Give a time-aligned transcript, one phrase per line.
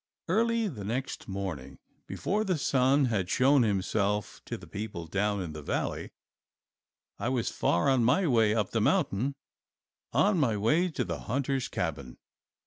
[0.27, 5.53] Early the next morning, before the sun had shown himself to the people down in
[5.53, 6.09] the valley,
[7.19, 9.35] I was far on my way up the mountain
[10.11, 12.17] on my way to the hunter's cabin.